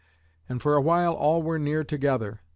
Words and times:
And 0.49 0.63
for 0.63 0.73
a 0.73 0.81
while 0.81 1.13
all 1.13 1.43
were 1.43 1.59
near 1.59 1.83
together. 1.83 2.41